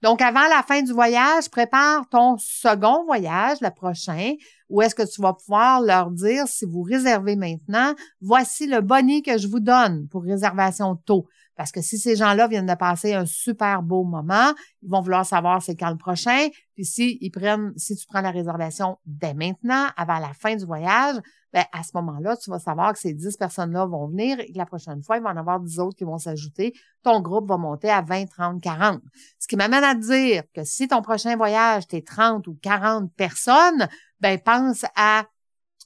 Donc, 0.03 0.23
avant 0.23 0.47
la 0.49 0.63
fin 0.63 0.83
du 0.83 0.93
voyage, 0.93 1.51
prépare 1.51 2.09
ton 2.09 2.37
second 2.39 3.05
voyage, 3.05 3.61
le 3.61 3.71
prochain, 3.71 4.35
où 4.69 4.83
est-ce 4.83 4.95
que 4.95 5.03
tu 5.03 5.21
vas 5.21 5.33
pouvoir 5.33 5.81
leur 5.81 6.13
dire, 6.13 6.47
si 6.47 6.65
vous 6.65 6.83
réservez 6.83 7.35
maintenant, 7.35 7.95
voici 8.21 8.69
le 8.69 8.81
bonnet 8.81 9.21
que 9.21 9.37
je 9.37 9.49
vous 9.49 9.61
donne 9.61 10.07
pour 10.09 10.23
réservation 10.23 10.95
tôt. 10.95 11.27
Parce 11.57 11.71
que 11.71 11.81
si 11.81 11.99
ces 11.99 12.17
gens-là 12.17 12.49
viennent 12.49 12.67
de 12.67 12.75
passer 12.75 13.15
un 13.15 13.27
super 13.27 13.83
beau 13.83 14.05
moment, 14.05 14.53
ils 14.83 14.91
vont 14.91 15.01
vouloir 15.01 15.25
savoir 15.25 15.63
c'est 15.63 15.77
quand 15.77 15.91
le 15.91 15.97
prochain. 15.97 16.49
Puis 16.75 16.85
si 16.85 17.19
ils 17.21 17.31
prennent, 17.31 17.73
si 17.77 17.97
tu 17.97 18.07
prends 18.07 18.21
la 18.21 18.31
réservation 18.31 18.99
dès 19.07 19.35
maintenant, 19.35 19.87
avant 19.97 20.19
la 20.19 20.33
fin 20.35 20.57
du 20.57 20.65
voyage, 20.65 21.17
ben 21.53 21.65
à 21.73 21.85
ce 21.85 21.91
moment-là, 21.95 22.37
tu 22.37 22.51
vas 22.51 22.59
savoir 22.59 22.93
que 22.93 22.99
ces 22.99 23.15
10 23.15 23.37
personnes-là 23.37 23.87
vont 23.87 24.09
venir 24.09 24.41
et 24.41 24.53
que 24.53 24.59
la 24.59 24.67
prochaine 24.67 25.03
fois, 25.05 25.19
il 25.19 25.23
va 25.23 25.31
en 25.31 25.37
avoir 25.37 25.61
10 25.61 25.79
autres 25.79 25.97
qui 25.97 26.03
vont 26.03 26.19
s'ajouter. 26.19 26.75
Ton 27.05 27.21
groupe 27.21 27.49
va 27.49 27.57
monter 27.57 27.91
à 27.91 28.03
20, 28.03 28.27
30, 28.27 28.61
40. 28.61 29.01
Ce 29.39 29.47
qui 29.47 29.55
m'amène 29.55 29.85
à 29.85 29.95
dire 29.95 30.43
que 30.53 30.65
si 30.65 30.89
ton 30.89 31.01
prochain 31.01 31.37
voyage, 31.37 31.87
t'es 31.87 32.03
30 32.03 32.49
ou 32.49 32.59
40 32.61 33.13
personnes, 33.15 33.87
ben 34.19 34.37
pense 34.41 34.85
à 34.97 35.27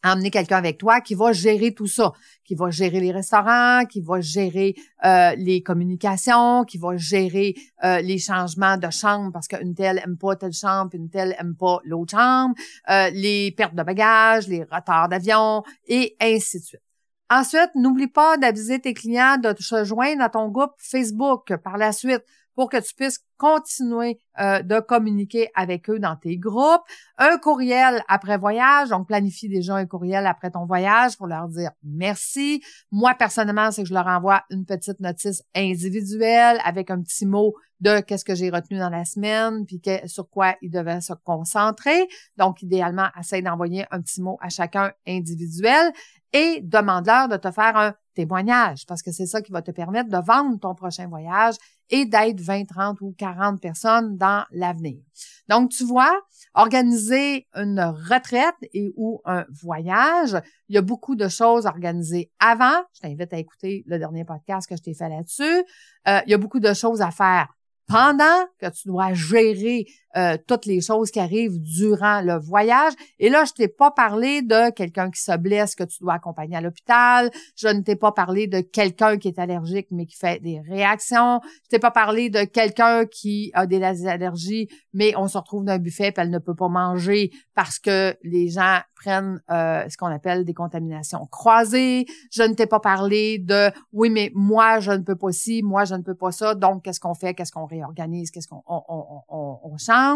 emmener 0.04 0.30
quelqu'un 0.30 0.58
avec 0.58 0.78
toi 0.78 1.00
qui 1.00 1.14
va 1.14 1.32
gérer 1.32 1.74
tout 1.74 1.86
ça, 1.86 2.12
qui 2.44 2.54
va 2.54 2.70
gérer 2.70 3.00
les 3.00 3.12
restaurants, 3.12 3.84
qui 3.86 4.00
va 4.00 4.20
gérer 4.20 4.74
euh, 5.04 5.34
les 5.36 5.62
communications, 5.62 6.64
qui 6.64 6.78
va 6.78 6.96
gérer 6.96 7.54
euh, 7.84 8.00
les 8.00 8.18
changements 8.18 8.76
de 8.76 8.90
chambre 8.90 9.32
parce 9.32 9.48
qu'une 9.48 9.74
telle 9.74 10.00
aime 10.04 10.16
pas 10.16 10.36
telle 10.36 10.52
chambre, 10.52 10.90
une 10.94 11.10
telle 11.10 11.34
aime 11.38 11.54
pas 11.54 11.78
l'autre 11.84 12.12
chambre, 12.12 12.54
euh, 12.90 13.10
les 13.10 13.52
pertes 13.52 13.74
de 13.74 13.82
bagages, 13.82 14.48
les 14.48 14.64
retards 14.64 15.08
d'avion 15.08 15.62
et 15.86 16.16
ainsi 16.20 16.60
de 16.60 16.64
suite. 16.64 16.82
Ensuite, 17.30 17.70
n'oublie 17.74 18.06
pas 18.06 18.38
d'aviser 18.38 18.80
tes 18.80 18.94
clients 18.94 19.36
de 19.36 19.52
te 19.52 19.74
rejoindre 19.74 20.22
à 20.22 20.30
ton 20.30 20.48
groupe 20.48 20.72
Facebook 20.78 21.54
par 21.56 21.76
la 21.76 21.92
suite 21.92 22.24
pour 22.58 22.68
que 22.68 22.78
tu 22.78 22.92
puisses 22.92 23.20
continuer 23.36 24.20
euh, 24.40 24.62
de 24.62 24.80
communiquer 24.80 25.48
avec 25.54 25.88
eux 25.88 26.00
dans 26.00 26.16
tes 26.16 26.36
groupes. 26.38 26.82
Un 27.16 27.38
courriel 27.38 28.02
après 28.08 28.36
voyage, 28.36 28.88
donc 28.88 29.06
planifie 29.06 29.48
déjà 29.48 29.76
un 29.76 29.86
courriel 29.86 30.26
après 30.26 30.50
ton 30.50 30.66
voyage 30.66 31.16
pour 31.16 31.28
leur 31.28 31.46
dire 31.46 31.70
merci. 31.84 32.60
Moi, 32.90 33.14
personnellement, 33.14 33.70
c'est 33.70 33.84
que 33.84 33.88
je 33.88 33.94
leur 33.94 34.08
envoie 34.08 34.42
une 34.50 34.64
petite 34.64 34.98
notice 34.98 35.44
individuelle 35.54 36.58
avec 36.64 36.90
un 36.90 37.00
petit 37.00 37.26
mot 37.26 37.54
de 37.78 38.00
qu'est-ce 38.00 38.24
que 38.24 38.34
j'ai 38.34 38.50
retenu 38.50 38.76
dans 38.80 38.90
la 38.90 39.04
semaine, 39.04 39.64
puis 39.64 39.80
sur 40.06 40.28
quoi 40.28 40.56
ils 40.60 40.70
devaient 40.72 41.00
se 41.00 41.12
concentrer. 41.12 42.08
Donc, 42.38 42.60
idéalement, 42.62 43.06
essaye 43.16 43.44
d'envoyer 43.44 43.84
un 43.92 44.00
petit 44.00 44.20
mot 44.20 44.36
à 44.40 44.48
chacun 44.48 44.90
individuel 45.06 45.92
et 46.32 46.60
demande-leur 46.64 47.28
de 47.28 47.36
te 47.36 47.52
faire 47.52 47.76
un 47.76 47.94
témoignage 48.18 48.84
parce 48.86 49.00
que 49.00 49.12
c'est 49.12 49.26
ça 49.26 49.40
qui 49.40 49.52
va 49.52 49.62
te 49.62 49.70
permettre 49.70 50.10
de 50.10 50.16
vendre 50.16 50.58
ton 50.58 50.74
prochain 50.74 51.06
voyage 51.06 51.54
et 51.88 52.04
d'être 52.04 52.40
20, 52.40 52.64
30 52.64 53.00
ou 53.00 53.14
40 53.16 53.60
personnes 53.60 54.16
dans 54.16 54.44
l'avenir. 54.50 55.00
Donc, 55.48 55.70
tu 55.70 55.84
vois, 55.84 56.20
organiser 56.54 57.46
une 57.54 57.80
retraite 57.80 58.56
et 58.74 58.92
ou 58.96 59.20
un 59.24 59.46
voyage, 59.62 60.36
il 60.68 60.74
y 60.74 60.78
a 60.78 60.82
beaucoup 60.82 61.14
de 61.14 61.28
choses 61.28 61.66
à 61.66 61.70
organiser 61.70 62.30
avant. 62.40 62.82
Je 62.94 63.00
t'invite 63.02 63.32
à 63.32 63.38
écouter 63.38 63.84
le 63.86 63.98
dernier 63.98 64.24
podcast 64.24 64.68
que 64.68 64.76
je 64.76 64.82
t'ai 64.82 64.94
fait 64.94 65.08
là-dessus. 65.08 65.64
Euh, 66.08 66.20
il 66.26 66.30
y 66.30 66.34
a 66.34 66.38
beaucoup 66.38 66.60
de 66.60 66.74
choses 66.74 67.00
à 67.00 67.12
faire 67.12 67.48
pendant 67.86 68.46
que 68.58 68.68
tu 68.70 68.88
dois 68.88 69.14
gérer 69.14 69.86
euh, 70.18 70.36
toutes 70.48 70.66
les 70.66 70.80
choses 70.80 71.12
qui 71.12 71.20
arrivent 71.20 71.60
durant 71.60 72.20
le 72.22 72.38
voyage. 72.38 72.92
Et 73.20 73.30
là, 73.30 73.44
je 73.44 73.52
t'ai 73.52 73.68
pas 73.68 73.92
parlé 73.92 74.42
de 74.42 74.70
quelqu'un 74.70 75.10
qui 75.10 75.22
se 75.22 75.36
blesse 75.36 75.76
que 75.76 75.84
tu 75.84 75.98
dois 76.00 76.14
accompagner 76.14 76.56
à 76.56 76.60
l'hôpital. 76.60 77.30
Je 77.54 77.68
ne 77.68 77.82
t'ai 77.82 77.94
pas 77.94 78.10
parlé 78.10 78.48
de 78.48 78.60
quelqu'un 78.60 79.16
qui 79.16 79.28
est 79.28 79.38
allergique 79.38 79.86
mais 79.92 80.06
qui 80.06 80.16
fait 80.16 80.42
des 80.42 80.60
réactions. 80.60 81.40
Je 81.64 81.68
t'ai 81.68 81.78
pas 81.78 81.92
parlé 81.92 82.30
de 82.30 82.42
quelqu'un 82.42 83.06
qui 83.06 83.52
a 83.54 83.66
des 83.66 83.80
allergies 84.06 84.68
mais 84.92 85.14
on 85.16 85.28
se 85.28 85.38
retrouve 85.38 85.64
dans 85.64 85.74
un 85.74 85.78
buffet 85.78 86.08
et 86.08 86.14
elle 86.16 86.30
ne 86.30 86.38
peut 86.38 86.56
pas 86.56 86.68
manger 86.68 87.30
parce 87.54 87.78
que 87.78 88.16
les 88.24 88.48
gens 88.48 88.80
prennent 88.96 89.40
euh, 89.50 89.88
ce 89.88 89.96
qu'on 89.96 90.06
appelle 90.06 90.44
des 90.44 90.54
contaminations 90.54 91.24
croisées. 91.26 92.06
Je 92.32 92.42
ne 92.42 92.54
t'ai 92.54 92.66
pas 92.66 92.80
parlé 92.80 93.38
de 93.38 93.70
oui 93.92 94.10
mais 94.10 94.32
moi 94.34 94.80
je 94.80 94.90
ne 94.90 95.02
peux 95.02 95.16
pas 95.16 95.30
ci, 95.30 95.62
moi 95.62 95.84
je 95.84 95.94
ne 95.94 96.02
peux 96.02 96.16
pas 96.16 96.32
ça. 96.32 96.56
Donc 96.56 96.82
qu'est-ce 96.82 96.98
qu'on 96.98 97.14
fait, 97.14 97.34
qu'est-ce 97.34 97.52
qu'on 97.52 97.66
réorganise, 97.66 98.32
qu'est-ce 98.32 98.48
qu'on 98.48 98.62
on, 98.66 99.22
on, 99.28 99.60
on 99.62 99.76
change? 99.78 100.07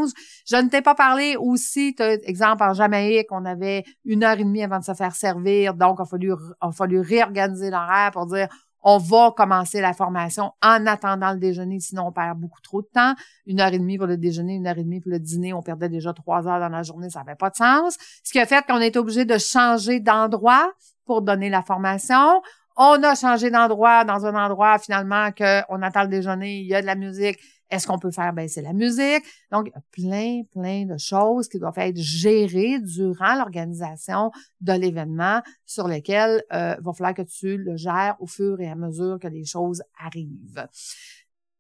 Je 0.47 0.57
ne 0.57 0.69
t'ai 0.69 0.83
pas 0.83 0.95
parlé 0.95 1.37
aussi, 1.37 1.95
exemple, 2.25 2.63
en 2.63 2.75
Jamaïque, 2.75 3.29
on 3.31 3.45
avait 3.45 3.85
une 4.05 4.25
heure 4.25 4.39
et 4.39 4.45
demie 4.45 4.63
avant 4.63 4.79
de 4.79 4.85
se 4.85 4.95
faire 4.95 5.15
servir, 5.15 5.75
donc 5.75 5.99
il 5.99 6.03
a 6.03 6.07
fallu, 6.07 6.33
a 6.61 6.73
fallu 6.73 7.01
réorganiser 7.01 7.71
l'horaire 7.71 8.11
pour 8.13 8.27
dire 8.27 8.49
on 8.83 8.99
va 8.99 9.33
commencer 9.37 9.81
la 9.81 9.93
formation 9.93 10.53
en 10.63 10.87
attendant 10.87 11.33
le 11.33 11.39
déjeuner, 11.39 11.79
sinon 11.81 12.09
on 12.09 12.13
perd 12.13 12.39
beaucoup 12.39 12.61
trop 12.61 12.83
de 12.83 12.89
temps. 12.93 13.15
Une 13.47 13.61
heure 13.61 13.73
et 13.73 13.79
demie 13.79 13.97
pour 13.97 14.07
le 14.07 14.17
déjeuner, 14.17 14.55
une 14.55 14.67
heure 14.67 14.79
et 14.79 14.83
demie 14.83 15.01
pour 15.01 15.13
le 15.13 15.21
dîner, 15.21 15.53
on 15.53 15.63
perdait 15.63 15.89
déjà 15.89 16.13
trois 16.13 16.49
heures 16.49 16.61
dans 16.61 16.69
la 16.69 16.83
journée, 16.83 17.09
ça 17.09 17.21
n'avait 17.21 17.37
pas 17.37 17.51
de 17.51 17.57
sens. 17.57 17.97
Ce 18.25 18.33
qui 18.33 18.41
a 18.41 18.47
fait 18.47 18.65
qu'on 18.67 18.81
est 18.81 18.97
obligé 18.97 19.25
de 19.25 19.39
changer 19.39 20.01
d'endroit 20.01 20.73
pour 21.07 21.23
donner 21.23 21.49
la 21.49 21.63
formation. 21.63 22.43
On 22.77 23.03
a 23.03 23.15
changé 23.15 23.51
d'endroit 23.51 24.05
dans 24.05 24.25
un 24.27 24.35
endroit 24.35 24.79
finalement 24.79 25.31
qu'on 25.31 25.83
attend 25.83 26.03
le 26.03 26.09
déjeuner, 26.09 26.61
il 26.61 26.67
y 26.67 26.75
a 26.75 26.81
de 26.81 26.87
la 26.87 26.95
musique, 26.95 27.39
est-ce 27.71 27.87
qu'on 27.87 27.99
peut 27.99 28.11
faire 28.11 28.33
baisser 28.33 28.61
la 28.61 28.73
musique? 28.73 29.25
Donc, 29.51 29.69
il 29.69 29.73
y 29.73 29.79
a 29.79 29.83
plein, 29.91 30.43
plein 30.53 30.85
de 30.85 30.99
choses 30.99 31.49
qui 31.49 31.59
doivent 31.59 31.79
être 31.79 31.97
gérées 31.97 32.79
durant 32.81 33.35
l'organisation 33.35 34.31
de 34.61 34.73
l'événement 34.73 35.41
sur 35.65 35.87
euh, 35.87 36.01
il 36.09 36.85
va 36.85 36.93
falloir 36.93 37.15
que 37.15 37.23
tu 37.23 37.57
le 37.57 37.77
gères 37.77 38.17
au 38.21 38.27
fur 38.27 38.61
et 38.61 38.69
à 38.69 38.75
mesure 38.75 39.19
que 39.19 39.29
les 39.29 39.45
choses 39.45 39.83
arrivent. 39.99 40.67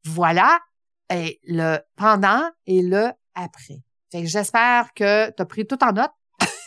Voilà 0.05 0.59
et 1.13 1.41
le 1.45 1.79
pendant 1.97 2.43
et 2.67 2.83
le 2.83 3.11
après. 3.35 3.83
J'espère 4.13 4.93
que 4.95 5.31
tu 5.31 5.43
as 5.43 5.47
pris 5.47 5.67
tout 5.67 5.83
en 5.83 5.93
note. 5.93 6.11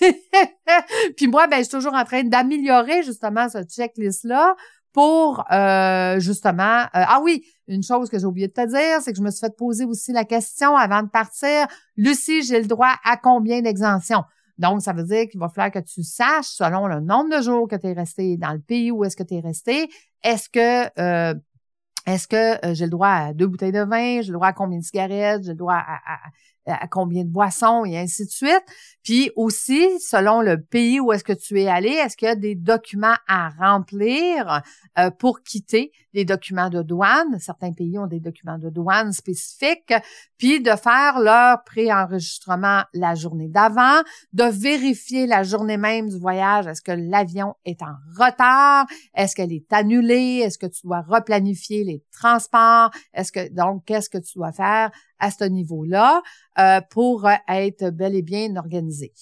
Puis 1.18 1.27
moi, 1.27 1.48
ben, 1.48 1.58
je 1.58 1.63
suis 1.63 1.72
toujours 1.72 1.94
en 1.94 2.04
train 2.04 2.24
d'améliorer 2.24 3.04
justement 3.04 3.48
ce 3.50 3.63
checklist-là 3.63 4.56
pour 4.96 5.44
euh, 5.52 6.22
justement... 6.22 6.84
Euh, 6.84 6.88
ah 6.94 7.20
oui, 7.22 7.46
une 7.68 7.84
chose 7.84 8.10
que 8.10 8.18
j'ai 8.18 8.25
oublié 8.25 8.48
de 8.48 8.54
te 8.54 8.66
dire, 8.66 9.02
c'est 9.02 9.12
que 9.12 9.18
je 9.18 9.22
me 9.22 9.30
suis 9.30 9.42
fait 9.42 9.54
poser 9.54 9.84
aussi 9.84 10.14
la 10.14 10.24
question 10.24 10.74
avant 10.78 11.04
de 11.04 11.10
partir, 11.10 11.68
Lucie, 11.98 12.44
j'ai 12.44 12.62
le 12.62 12.66
droit 12.66 12.94
à 13.04 13.18
combien 13.18 13.62
d'exemptions? 13.62 14.24
Donc, 14.58 14.82
ça 14.82 14.94
veut 14.94 15.04
dire 15.04 15.28
qu'il 15.28 15.38
va 15.38 15.50
falloir 15.50 15.70
que 15.70 15.80
tu 15.80 16.02
saches, 16.02 16.46
selon 16.46 16.88
le 16.88 17.02
nombre 17.02 17.38
de 17.38 17.44
jours 17.44 17.68
que 17.68 17.75
tu 17.75 17.88
es 17.88 17.92
resté 17.92 18.38
dans 18.38 18.54
le 18.54 18.62
pays 18.62 18.90
où 18.90 19.04
est-ce 19.04 19.18
que 19.18 19.24
tu 19.24 19.34
es 19.34 19.42
resté, 19.42 19.90
est-ce 20.24 20.48
que 20.48 20.90
euh, 20.98 21.36
est-ce 22.08 22.28
que 22.30 22.74
j'ai 22.74 22.86
le 22.86 22.92
droit 22.92 23.10
à 23.10 23.34
deux 23.34 23.48
bouteilles 23.48 23.74
de 23.74 23.84
vin, 23.84 24.22
j'ai 24.22 24.32
le 24.32 24.36
droit 24.36 24.48
à 24.48 24.54
combien 24.54 24.78
de 24.78 24.84
cigarettes, 24.84 25.44
j'ai 25.44 25.50
le 25.50 25.58
droit 25.58 25.75
à, 25.75 25.96
à 25.96 26.20
combien 26.89 27.24
de 27.24 27.29
boissons 27.29 27.86
et 27.86 27.98
ainsi 27.98 28.25
de 28.25 28.31
suite. 28.31 28.63
Puis 29.03 29.29
aussi, 29.36 29.88
selon 30.00 30.41
le 30.41 30.60
pays 30.62 31.00
où 31.00 31.12
est-ce 31.12 31.24
que 31.24 31.34
tu 31.34 31.62
es 31.62 31.67
allé, 31.67 31.89
est-ce 31.89 32.17
qu'il 32.17 32.27
y 32.27 32.31
a 32.31 32.36
des 32.36 32.55
documents 32.55 33.15
à 33.27 33.50
remplir 33.50 34.63
euh, 34.98 35.12
pour 35.12 35.43
quitter 35.43 35.91
les 36.13 36.25
documents 36.25 36.69
de 36.69 36.81
douane? 36.81 37.38
Certains 37.39 37.72
pays 37.72 38.00
ont 38.00 38.07
des 38.07 38.19
documents 38.19 38.57
de 38.57 38.69
douane 38.69 39.13
spécifiques. 39.13 39.93
Puis 40.38 40.60
de 40.62 40.72
faire 40.72 41.19
leur 41.19 41.63
préenregistrement 41.63 42.84
la 42.93 43.13
journée 43.13 43.48
d'avant, 43.48 44.01
de 44.34 44.45
vérifier 44.45 45.27
la 45.27 45.43
journée 45.43 45.77
même 45.77 46.10
du 46.10 46.17
voyage. 46.17 46.65
Est-ce 46.65 46.81
que 46.81 46.91
l'avion 46.91 47.53
est 47.63 47.81
en 47.84 47.95
retard? 48.19 48.88
Est-ce 49.13 49.36
qu'elle 49.36 49.53
est 49.53 49.72
annulée? 49.72 50.41
Est-ce 50.43 50.57
que 50.57 50.65
tu 50.65 50.81
dois 50.84 51.01
replanifier 51.01 51.84
les 51.84 52.03
transports? 52.12 52.89
Est-ce 53.13 53.31
que 53.31 53.53
donc 53.53 53.86
qu'est-ce 53.86 54.10
que 54.10 54.17
tu 54.17 54.39
dois 54.39 54.51
faire 54.51 54.91
à 55.19 55.31
ce 55.31 55.43
niveau-là 55.43 56.22
euh, 56.60 56.81
pour 56.89 57.27
être 57.48 57.89
bel 57.89 58.15
et 58.15 58.22
bien 58.22 58.55
organisé. 58.55 59.13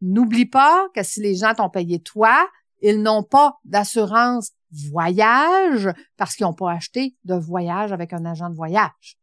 N'oublie 0.00 0.46
pas 0.46 0.88
que 0.94 1.02
si 1.02 1.20
les 1.20 1.34
gens 1.34 1.54
t'ont 1.54 1.70
payé 1.70 2.00
toi, 2.00 2.48
ils 2.80 3.00
n'ont 3.00 3.22
pas 3.22 3.58
d'assurance 3.64 4.52
voyage 4.90 5.88
parce 6.16 6.34
qu'ils 6.34 6.46
n'ont 6.46 6.54
pas 6.54 6.72
acheté 6.72 7.16
de 7.24 7.34
voyage 7.34 7.92
avec 7.92 8.12
un 8.12 8.24
agent 8.24 8.50
de 8.50 8.56
voyage. 8.56 9.18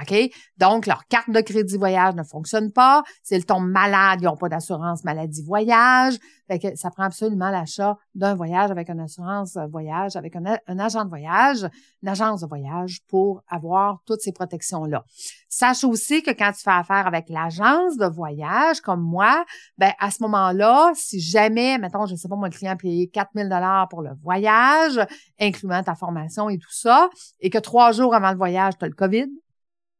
OK? 0.00 0.30
Donc, 0.58 0.86
leur 0.86 1.06
carte 1.06 1.30
de 1.30 1.40
crédit 1.40 1.76
voyage 1.76 2.14
ne 2.14 2.22
fonctionne 2.22 2.72
pas. 2.72 3.02
S'ils 3.22 3.44
tombent 3.44 3.68
malades, 3.68 4.20
ils 4.22 4.26
n'ont 4.26 4.36
pas 4.36 4.48
d'assurance 4.48 5.04
maladie 5.04 5.42
voyage. 5.42 6.14
Fait 6.46 6.58
que 6.58 6.76
ça 6.76 6.90
prend 6.90 7.02
absolument 7.02 7.50
l'achat 7.50 7.98
d'un 8.14 8.34
voyage 8.34 8.70
avec 8.70 8.88
une 8.88 9.00
assurance 9.00 9.58
voyage, 9.70 10.16
avec 10.16 10.34
un, 10.34 10.78
agent 10.78 11.04
de 11.04 11.08
voyage, 11.08 11.68
une 12.02 12.08
agence 12.08 12.40
de 12.40 12.46
voyage 12.46 13.00
pour 13.06 13.42
avoir 13.48 13.98
toutes 14.06 14.22
ces 14.22 14.32
protections-là. 14.32 15.04
Sache 15.50 15.84
aussi 15.84 16.22
que 16.22 16.30
quand 16.30 16.52
tu 16.52 16.62
fais 16.62 16.70
affaire 16.70 17.06
avec 17.06 17.28
l'agence 17.28 17.98
de 17.98 18.06
voyage, 18.06 18.80
comme 18.80 19.02
moi, 19.02 19.44
ben, 19.76 19.92
à 19.98 20.10
ce 20.10 20.22
moment-là, 20.22 20.92
si 20.94 21.20
jamais, 21.20 21.76
mettons, 21.78 22.06
je 22.06 22.12
ne 22.12 22.16
sais 22.16 22.28
pas, 22.28 22.36
mon 22.36 22.48
client 22.48 22.72
a 22.72 22.76
payé 22.76 23.08
4000 23.08 23.48
dollars 23.48 23.88
pour 23.88 24.00
le 24.00 24.10
voyage, 24.22 25.00
incluant 25.38 25.82
ta 25.82 25.94
formation 25.94 26.48
et 26.48 26.56
tout 26.56 26.72
ça, 26.72 27.10
et 27.40 27.50
que 27.50 27.58
trois 27.58 27.92
jours 27.92 28.14
avant 28.14 28.30
le 28.30 28.38
voyage, 28.38 28.74
tu 28.78 28.84
as 28.84 28.88
le 28.88 28.94
COVID, 28.94 29.28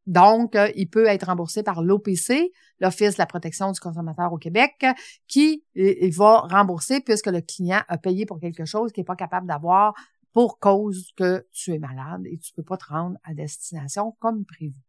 Donc, 0.08 0.56
euh, 0.56 0.72
il 0.74 0.88
peut 0.88 1.06
être 1.06 1.26
remboursé 1.26 1.62
par 1.62 1.82
l'OPC, 1.82 2.50
l'Office 2.80 3.16
de 3.16 3.18
la 3.18 3.26
protection 3.26 3.70
du 3.72 3.78
consommateur 3.78 4.32
au 4.32 4.38
Québec, 4.38 4.86
qui 5.26 5.62
il 5.74 6.10
va 6.12 6.40
rembourser 6.40 7.00
puisque 7.00 7.26
le 7.26 7.42
client 7.42 7.82
a 7.88 7.98
payé 7.98 8.24
pour 8.24 8.40
quelque 8.40 8.64
chose 8.64 8.90
qu'il 8.90 9.02
n'est 9.02 9.06
pas 9.06 9.16
capable 9.16 9.46
d'avoir 9.46 9.94
pour 10.32 10.58
cause 10.58 11.12
que 11.14 11.46
tu 11.52 11.74
es 11.74 11.78
malade 11.78 12.22
et 12.24 12.38
tu 12.38 12.54
peux 12.54 12.62
pas 12.62 12.78
te 12.78 12.86
rendre 12.86 13.18
à 13.22 13.34
destination 13.34 14.16
comme 14.18 14.46
prévu. 14.46 14.87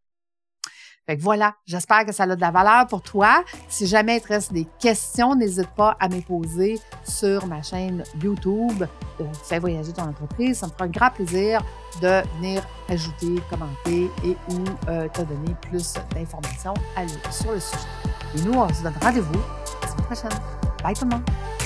Fait 1.07 1.17
que 1.17 1.21
voilà, 1.21 1.55
j'espère 1.65 2.05
que 2.05 2.11
ça 2.11 2.23
a 2.23 2.35
de 2.35 2.39
la 2.39 2.51
valeur 2.51 2.87
pour 2.87 3.01
toi. 3.01 3.43
Si 3.67 3.87
jamais 3.87 4.17
il 4.17 4.21
te 4.21 4.27
reste 4.27 4.53
des 4.53 4.67
questions, 4.79 5.35
n'hésite 5.35 5.69
pas 5.75 5.97
à 5.99 6.07
me 6.07 6.21
poser 6.21 6.79
sur 7.03 7.47
ma 7.47 7.61
chaîne 7.61 8.03
YouTube. 8.21 8.85
Euh, 9.19 9.23
Fais 9.43 9.59
voyager 9.59 9.91
ton 9.91 10.03
entreprise. 10.03 10.59
Ça 10.59 10.67
me 10.67 10.71
fera 10.71 10.85
un 10.85 10.89
grand 10.89 11.09
plaisir 11.09 11.61
de 12.01 12.21
venir 12.37 12.63
ajouter, 12.87 13.41
commenter 13.49 14.09
et 14.23 14.37
ou 14.49 14.63
euh, 14.87 15.07
te 15.09 15.21
donner 15.21 15.55
plus 15.61 15.95
d'informations 16.13 16.75
sur 17.31 17.51
le 17.51 17.59
sujet. 17.59 17.83
Et 18.35 18.41
nous, 18.41 18.53
on 18.53 18.71
se 18.71 18.83
donne 18.83 18.93
rendez-vous 19.01 19.41
la 19.81 19.87
semaine 19.87 20.05
prochaine. 20.05 20.39
Bye 20.83 20.93
tout 20.93 21.05
le 21.05 21.11
monde! 21.11 21.58